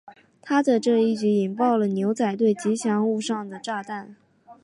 [0.41, 4.15] 他的这一举动引爆了牛仔队吉祥物上的炸弹。